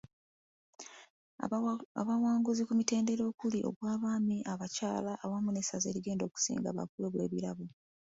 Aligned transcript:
Abawanguzi 2.01 2.61
ku 2.67 2.73
mitendera 2.79 3.23
okuli; 3.31 3.59
ogw'abaami, 3.69 4.37
abakyala 4.53 5.11
awamu 5.23 5.49
n’essaza 5.51 5.85
erigenda 5.89 6.23
okusinga 6.25 6.69
baakuweebwa 6.77 7.21
ebirabo. 7.27 7.65